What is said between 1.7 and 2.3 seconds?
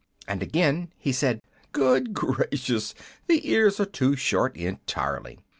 'Good